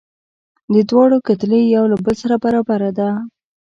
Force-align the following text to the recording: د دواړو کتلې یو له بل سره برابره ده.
د 0.73 0.75
دواړو 0.89 1.17
کتلې 1.27 1.61
یو 1.75 1.83
له 1.91 1.97
بل 2.03 2.15
سره 2.23 2.35
برابره 2.43 2.89
ده. 2.97 3.09